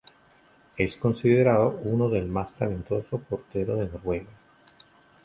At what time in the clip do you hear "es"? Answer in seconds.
0.77-0.97